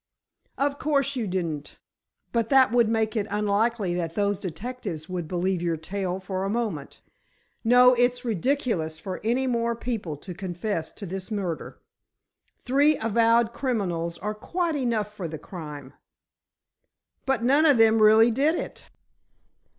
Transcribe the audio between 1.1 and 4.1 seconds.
you didn't. But that would make it unlikely